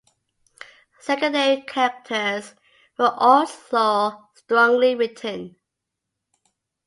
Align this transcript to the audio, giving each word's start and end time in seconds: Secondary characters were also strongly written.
Secondary 0.99 1.61
characters 1.61 2.55
were 2.97 3.11
also 3.15 4.29
strongly 4.33 4.95
written. 4.95 5.57